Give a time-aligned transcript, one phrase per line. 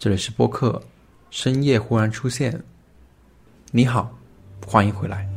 [0.00, 0.80] 这里是播客，
[1.28, 2.62] 深夜忽然出现。
[3.72, 4.16] 你好，
[4.64, 5.28] 欢迎回来。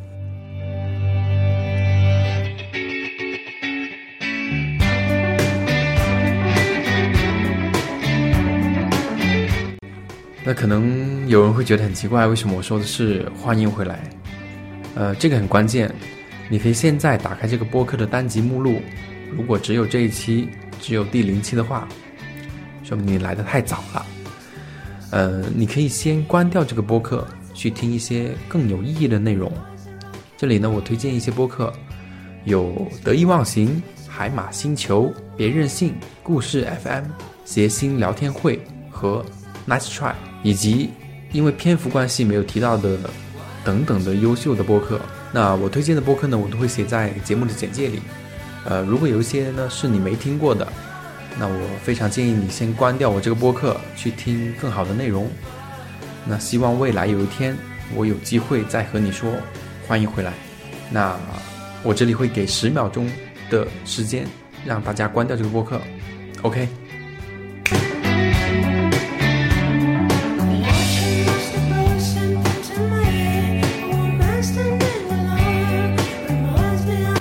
[10.44, 14.00] 那可能有人会觉得很奇怪，为什么我说的是欢迎回来？
[14.94, 15.92] 呃，这个很关键。
[16.52, 18.80] 你可以现在打开这个播客的单集目录，
[19.36, 20.50] 如果只有这一期，
[20.80, 21.88] 只有第零期的话，
[22.84, 24.06] 说明你来的太早了。
[25.12, 29.52] 呃，你可以先关掉这个播客，去听一些更有意义的内容。
[30.38, 31.72] 这里呢，我推荐一些播客，
[32.46, 35.94] 有得意忘形、海马星球、别任性、
[36.24, 37.04] 故事 FM、
[37.46, 39.24] 谐星聊天会和
[39.68, 40.14] Nice Try。
[40.44, 40.90] 以及
[41.32, 42.98] 因为篇幅关系没有提到的
[43.64, 45.00] 等等的优秀的播客，
[45.32, 48.00] 那我推荐的播客呢，我都会写在节目的简介里。
[48.66, 50.68] 呃，如果有一些呢是你没听过的，
[51.40, 55.28] 那我非常建议你先关掉我这个播客，去听更好的内容。
[56.26, 57.58] 那希望未来有一天
[57.96, 59.34] 我有机会再和你说
[59.88, 60.34] 欢迎回来。
[60.92, 61.18] 那
[61.84, 63.10] 我这里会给十秒钟
[63.50, 64.26] 的时间
[64.66, 65.82] 让大家关掉这个播客。
[66.44, 66.68] OK。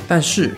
[0.07, 0.53] 但是，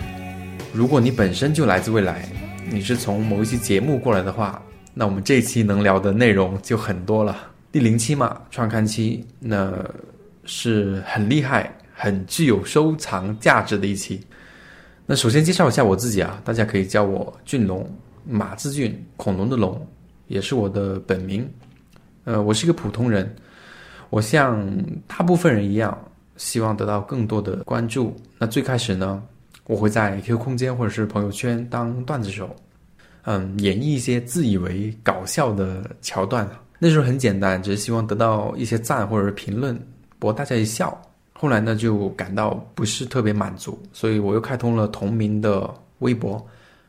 [0.73, 2.27] 如果你本身就来自未来，
[2.73, 4.59] 你是从某一期节目过来的话，
[4.95, 7.37] 那我们这一期能聊的内容就很多了。
[7.71, 9.71] 第零期嘛，创刊期，那
[10.43, 14.19] 是很厉害、很具有收藏价值的一期。
[15.05, 17.87] 那首先介绍一下我自己啊，大家可以叫我俊龙，
[18.25, 19.79] 马字俊，恐龙的龙，
[20.25, 21.47] 也是我的本名。
[22.23, 23.35] 呃，我是一个普通人，
[24.09, 24.67] 我像
[25.05, 25.95] 大部分人一样，
[26.37, 28.15] 希望得到更多的关注。
[28.39, 29.21] 那最开始呢？
[29.65, 32.53] 我会在 QQ 空间或者是朋友圈当段子手，
[33.23, 36.49] 嗯，演绎一些自以为搞笑的桥段。
[36.79, 39.79] 那时候很简单，只是希望得到一些赞或者是评论，
[40.19, 40.99] 博大家一笑。
[41.31, 46.45] 后来呢，就感到不是特别满足，所以我又开通了同名的微博，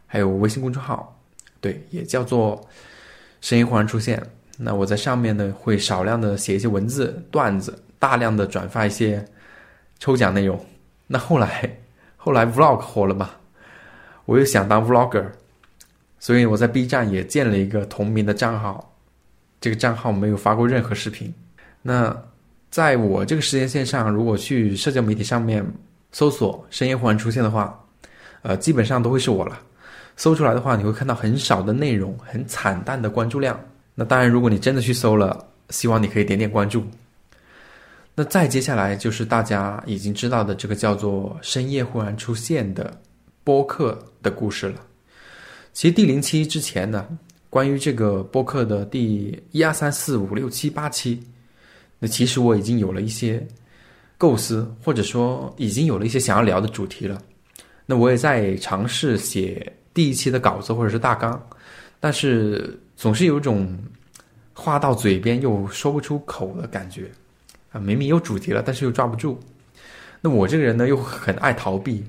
[0.06, 1.16] 还有微信公众号，
[1.60, 2.60] 对，也叫做
[3.40, 4.22] “声音忽然出现”。
[4.58, 9.24] 那我在上面呢，会少量的写一些文字段子，大量的转发一些
[9.98, 10.58] 抽奖内容。
[11.06, 11.78] 那后来。
[12.16, 13.32] 后来 vlog 火了嘛，
[14.24, 15.26] 我又想当 vlogger，
[16.24, 18.96] 所以我在 B 站也建了一个同名的账号，
[19.60, 21.30] 这个账号没有发过任何视频。
[21.82, 22.16] 那
[22.70, 25.62] 在我这个时间线上，如果去社交媒体上面
[26.12, 27.78] 搜索“深夜忽然出现”的话，
[28.40, 29.60] 呃，基本上都会是我了。
[30.16, 33.60] 搜出来的话，你会看到很少的内容，很惨淡的关注量。
[33.94, 36.82] 那当然，如果你真的去搜了，希望你可以点点关注。
[38.14, 42.98] 那再接下来就是大家已经知道的这个叫做“深夜忽然出现”的
[43.44, 44.80] 播客的故事了。
[45.74, 47.04] 其实第零期之前呢，
[47.50, 51.20] 关于这个播客的第一二三四五六七八期，
[51.98, 53.44] 那其实我已经有了一些
[54.16, 57.20] 构思，或者说已经有了一些想要聊的主题了。
[57.86, 61.44] 那我也在尝试写第一期的稿子或者是大纲，
[61.98, 63.76] 但是总是有一种
[64.52, 67.10] 话到嘴边又说不出口的感觉。
[67.72, 69.40] 啊，明明有主题了，但是又抓不住。
[70.20, 72.04] 那我这个人呢，又很爱逃避。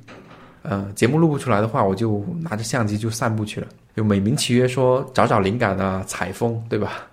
[0.67, 7.07] 呃，节目录不出来的话，我就拿着相机就散步去了，就美名其曰说找找灵感啊，采风，对吧？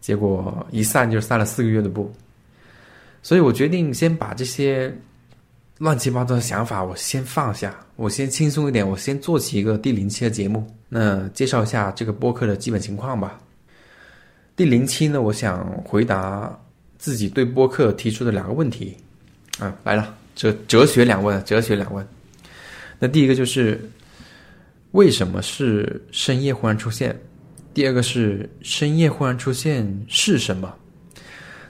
[0.00, 2.12] 结果一散就散了四个月的步。
[3.22, 4.94] 所以我决定先把这些
[5.78, 10.66] 乱七八糟的想法我先放下，我先轻松一点，我先做起一个第零期的节目。
[10.88, 13.40] 那介绍一下这个播客的基本情况吧。
[14.54, 16.56] 第零期呢，我想回答。
[16.96, 18.96] 自己对播客提出的两个问题，
[19.58, 22.06] 啊，来了，哲哲学两问，哲学两问。
[23.04, 23.78] 那第一个就是
[24.92, 27.14] 为什么是深夜忽然出现？
[27.74, 30.72] 第二个是深夜忽然出现是什么？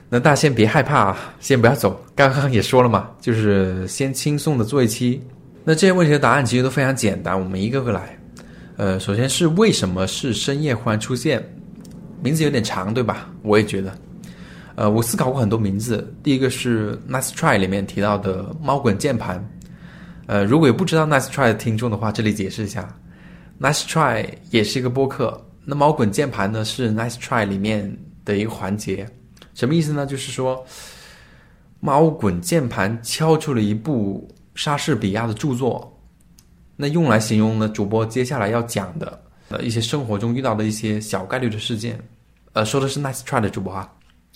[0.07, 2.01] 那大家先别害怕，先不要走。
[2.15, 5.21] 刚刚也说了嘛，就是先轻松的做一期。
[5.65, 8.17] 那这些问题的答案其实都非常简单，我们一个个来。
[8.77, 11.43] 呃，首先是为什么是深夜忽然出现？
[12.23, 13.29] 名字有点长，对吧？
[13.41, 13.93] 我也觉得。
[14.75, 16.15] 呃，我思考过很多名字。
[16.23, 19.45] 第一个是《Nice Try》里面提到的猫滚键盘。
[20.27, 22.95] 呃，如果有不知道《Nice Try》的听众的话，这里解释一下，
[23.63, 25.39] 《Nice Try》也是一个播客。
[25.63, 29.07] 那猫滚键盘呢，是《Nice Try》里面的一个环节。
[29.53, 30.05] 什么意思呢？
[30.05, 30.65] 就是说，
[31.79, 35.99] 猫滚键盘敲出了一部莎士比亚的著作，
[36.75, 41.99] 那用来形容呢主播接下来要讲的呃一些生活中遇到的一些小概率的事件。
[42.53, 43.91] 呃，说的是《Nice Try》的主播哈。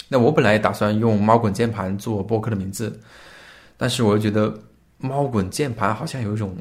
[0.07, 2.99] 那我本来也打算用“猫滚键盘”做播客的名字，
[3.77, 4.57] 但是我又觉得
[4.99, 6.55] “猫滚键盘”好像有一种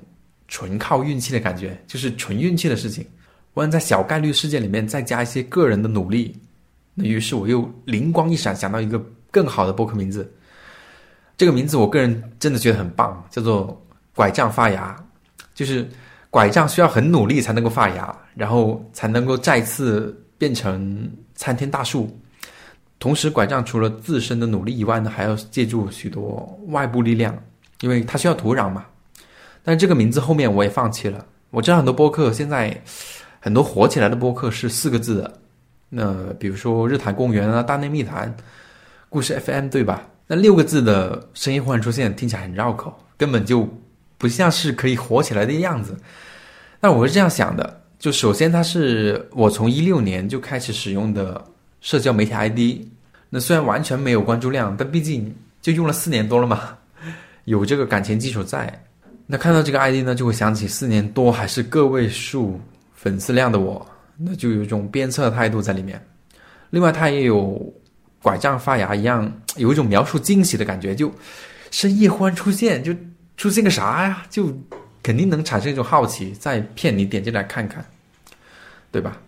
[0.48, 3.06] 纯靠运气的感觉，就是纯运气的事情。
[3.54, 6.34] 万一在小概率事件里面再加一些个人的努力，
[6.94, 10.32] 那于是我又灵光一闪，想到一个更好的播客名字。
[11.36, 13.80] 这个名字我个人真的觉得很棒，叫做
[14.14, 14.96] “拐杖发芽”，
[15.54, 15.88] 就是
[16.30, 22.08] 拐杖需要很努力才能够发芽，然后才能够再次变成参天大树。
[22.98, 27.36] 同时，拐杖除了自身的努力以外呢，还要借助许多外部力量，
[27.80, 28.84] 因为它需要土壤嘛。
[29.62, 31.24] 但这个名字后面我也放弃了。
[31.50, 32.82] 我知道很多播客现在
[33.40, 35.40] 很多火起来的播客是四个字的，
[35.88, 38.34] 那比如说日坛公园啊、大内密谈、
[39.08, 40.06] 故事 FM，对吧？
[40.26, 43.68] 那六个字的声音忽然出现，听起来很绕口，根本就
[44.16, 45.96] 不像是可以火起来的样子。
[46.80, 51.44] 那我是这样想的：就首先，它是我从一六年就开始使用的。
[51.80, 52.58] 社交媒体 ID，
[53.30, 55.32] 那虽然完全没有关注量，但毕竟
[55.62, 56.76] 就用了四年多了嘛，
[57.48, 58.84] 有这个感情基础在。
[59.26, 62.60] 那看到这个 ID 呢，就会想起四年多还是个位数
[62.94, 63.86] 粉丝量的我，
[64.16, 66.02] 那就有一种鞭策态度在里面。
[66.70, 67.72] 另外，他也有
[68.22, 71.12] 拐杖发芽一样，有一种描述惊喜的感觉，就
[71.70, 72.94] 深夜忽然出现，就
[73.36, 74.22] 出现个啥呀？
[74.28, 74.52] 就
[75.02, 77.84] 肯定能产生一种好奇，再骗你点进来看看，
[78.90, 79.18] 对吧？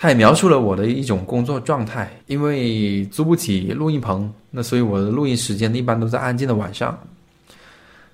[0.00, 6.96] 他也描述了我的一种工作状态，因为租不起录音棚，那所以我的录音时间一般都在安静的晚上。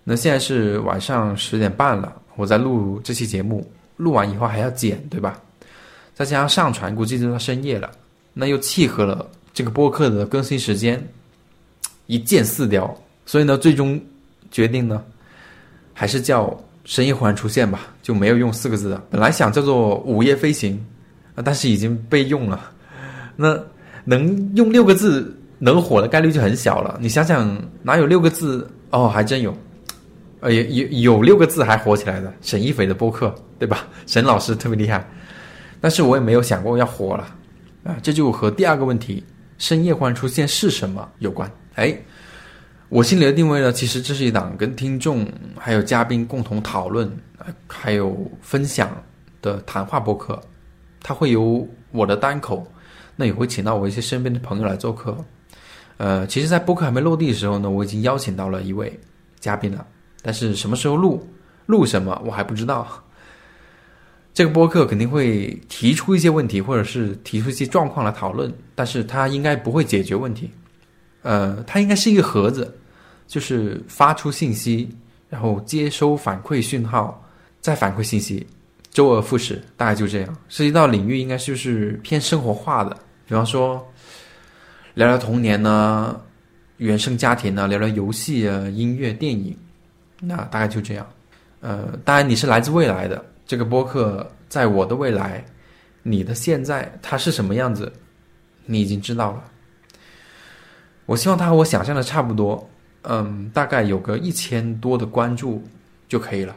[0.02, 5.38] 那现在是晚上十点半了，我在录这期节目，录完以后还要剪，对吧？
[6.14, 7.90] 再加上上传，估计就到深夜了。
[8.32, 11.06] 那又契合了这个播客的更新时间，
[12.06, 12.98] 一箭四雕。
[13.26, 14.00] 所以呢，最终
[14.50, 15.04] 决定呢，
[15.92, 19.02] 还是叫深夜忽然出现吧，就没有用四个字的。
[19.10, 20.82] 本来想叫做午夜飞行。
[21.34, 22.70] 啊，但是已经被用了，
[23.36, 23.58] 那
[24.04, 26.98] 能用六个字能火的概率就很小了。
[27.00, 28.68] 你想想，哪有六个字？
[28.90, 29.56] 哦，还真有，
[30.38, 33.88] 呃，有有有六个字还火起来的，沈一斐的播客，对吧？
[34.06, 35.04] 沈老师特别厉害，
[35.80, 37.36] 但是我也没有想过要火了
[37.82, 37.96] 啊。
[38.00, 39.24] 这就和第二个问题
[39.58, 41.50] “深夜忽然出现是什么”有关。
[41.74, 41.92] 哎，
[42.88, 45.26] 我心里的定位呢，其实这是一档跟听众
[45.58, 47.10] 还有嘉宾共同讨论、
[47.66, 48.96] 还有分享
[49.42, 50.40] 的谈话播客。
[51.04, 52.66] 他会有我的单口，
[53.14, 55.16] 那也会请到我一些身边的朋友来做客。
[55.98, 58.98] 呃，其实，在播客还没落地的时候呢，我已经邀请到了一位
[59.38, 59.86] 嘉宾了，
[60.22, 61.24] 但是什么时候录，
[61.66, 62.88] 录什么我还不知道。
[64.32, 70.50] 这个播客肯定会提出一些问题，或者是提出一些状况来讨论，但是它应该不会解决问题。
[71.22, 72.76] 呃，它应该是一个盒子，
[73.28, 74.88] 就是发出信息，
[75.28, 77.24] 然后接收反馈讯号，
[77.60, 78.44] 再反馈信息。
[78.94, 80.36] 周而复始，大概就这样。
[80.48, 82.96] 涉及到领域，应该就是偏生活化的，
[83.26, 83.84] 比方说
[84.94, 86.18] 聊聊童年呢，
[86.76, 89.58] 原生家庭呢，聊聊游戏啊、音乐、电影，
[90.20, 91.04] 那大概就这样。
[91.58, 95.44] 呃，当然你是来自未来的，这个播客在我的未来，
[96.04, 97.92] 你的现在它是什么样子，
[98.64, 99.42] 你已经知道了。
[101.04, 102.70] 我希望它和我想象的差不多，
[103.02, 105.60] 嗯，大概有个一千多的关注
[106.06, 106.54] 就可以了，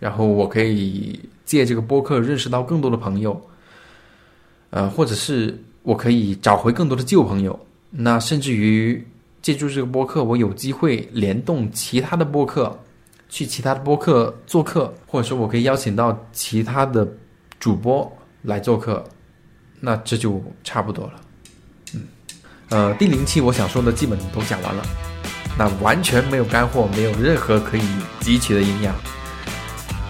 [0.00, 1.20] 然后我可以。
[1.52, 3.38] 借这个播客认识到更多的朋友，
[4.70, 7.66] 呃，或者是我可以找回更多的旧朋友。
[7.90, 9.06] 那甚至于
[9.42, 12.74] 借助这个播客，我有机会联动其他的播客，
[13.28, 17.06] 去其他的播客做客，或者说我可以邀请到其他的
[17.60, 18.10] 主播
[18.40, 19.04] 来做客。
[19.78, 21.20] 那这就差不多了。
[21.92, 22.00] 嗯，
[22.70, 24.82] 呃，第零期我想说的基本都讲完了，
[25.58, 27.82] 那完全没有干货，没有任何可以
[28.22, 28.94] 汲取的营养。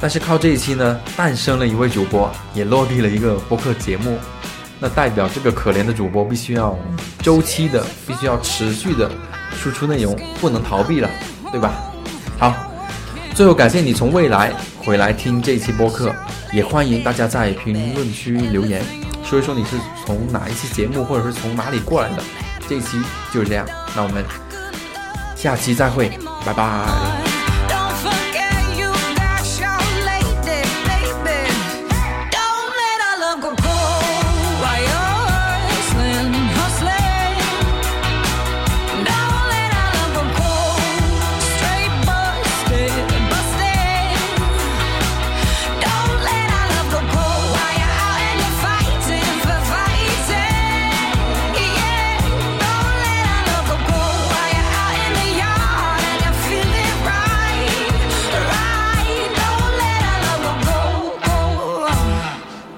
[0.03, 4.19] 但是靠这一期呢，诞生了一位主播，也落地了一个播客节目，
[4.81, 6.77] 那代表这个可怜的主播必须要
[7.21, 9.09] 周期的，必须要持续的
[9.57, 11.09] 输出内容，不能逃避了，
[11.53, 11.73] 对吧？
[12.37, 12.53] 好，
[13.33, 14.53] 最后感谢你从未来
[14.85, 16.13] 回来听这一期播客，
[16.53, 18.83] 也欢迎大家在评论区留言，
[19.25, 22.25] 说一说你是从哪一期节目，或者是从哪里过来的。
[22.69, 23.01] 这一期
[23.33, 24.25] 就是这样，那我们
[25.37, 26.11] 下期再会，
[26.45, 27.22] 拜拜。